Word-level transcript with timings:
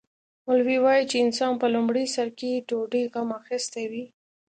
مولوي 0.45 0.77
وايي 0.85 1.03
چې 1.09 1.17
انسان 1.25 1.51
په 1.61 1.67
لومړي 1.75 2.05
سر 2.15 2.27
کې 2.37 2.63
ډوډۍ 2.67 3.03
غم 3.13 3.29
اخیستی 3.41 3.85
وي. 3.91 4.05